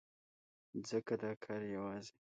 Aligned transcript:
ځکه 0.89 1.13
دا 1.21 1.31
کار 1.43 1.61
يوازې 1.75 2.11